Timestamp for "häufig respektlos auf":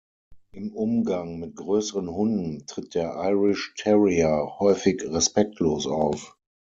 4.57-6.35